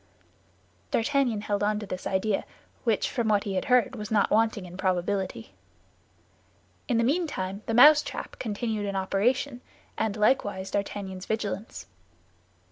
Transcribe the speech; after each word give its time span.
D'Artagnan 0.89 1.41
held 1.41 1.61
onto 1.61 1.85
this 1.85 2.07
idea, 2.07 2.43
which, 2.85 3.07
from 3.07 3.27
what 3.27 3.43
he 3.43 3.53
had 3.53 3.65
heard, 3.65 3.95
was 3.95 4.09
not 4.09 4.31
wanting 4.31 4.65
in 4.65 4.75
probability. 4.75 5.53
In 6.87 6.97
the 6.97 7.03
meantime, 7.03 7.61
the 7.67 7.75
mousetrap 7.75 8.39
continued 8.39 8.87
in 8.87 8.95
operation, 8.95 9.61
and 9.99 10.17
likewise 10.17 10.71
D'Artagnan's 10.71 11.27
vigilance. 11.27 11.85